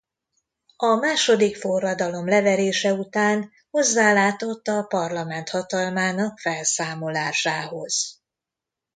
A 0.77 0.95
második 0.95 1.55
forradalom 1.55 2.27
leverése 2.27 2.93
után 2.93 3.51
hozzálátott 3.71 4.67
a 4.67 4.83
parlament 4.83 5.49
hatalmának 5.49 6.39
felszámolásához. 6.39 8.21